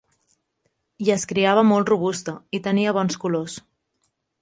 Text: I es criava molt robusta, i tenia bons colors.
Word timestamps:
I 1.07 1.11
es 1.17 1.27
criava 1.33 1.65
molt 1.73 1.93
robusta, 1.95 2.37
i 2.61 2.65
tenia 2.71 2.99
bons 3.01 3.23
colors. 3.27 3.63